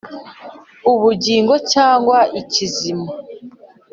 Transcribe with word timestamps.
ubugingo 0.91 1.53
cyangwa 1.73 2.17
ikizima 2.39 3.07